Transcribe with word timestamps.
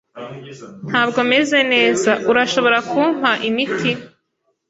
Ntabwo 0.89 1.19
meze 1.31 1.59
neza 1.73 2.11
.Urashobora 2.31 2.77
kumpa 2.89 3.31
imiti? 3.49 3.91